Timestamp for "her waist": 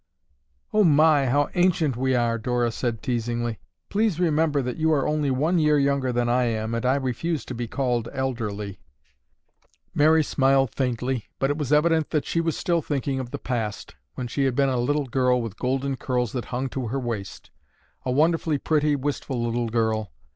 16.87-17.51